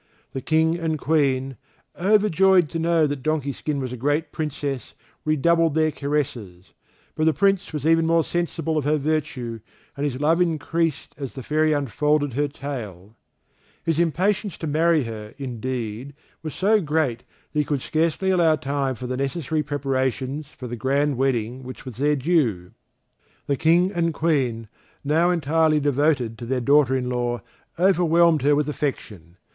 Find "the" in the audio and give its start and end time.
0.33-0.41, 7.25-7.35, 11.35-11.43, 19.05-19.17, 20.67-20.75, 23.45-23.55